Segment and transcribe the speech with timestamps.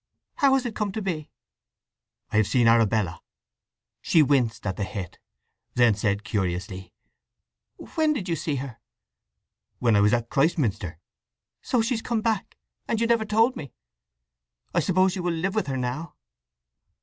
[0.37, 1.29] How has it come to be?"
[2.31, 3.21] "I've seen Arabella."
[4.01, 5.19] She winced at the hit;
[5.75, 6.91] then said curiously,
[7.93, 8.79] "When did you see her?"
[9.77, 10.97] "When I was at Christminster."
[11.61, 13.73] "So she's come back; and you never told me!
[14.73, 16.15] I suppose you will live with her now?"